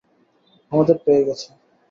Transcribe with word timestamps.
আমাদের 0.71 0.95
পেয়ে 1.03 1.25
গেছে। 1.27 1.47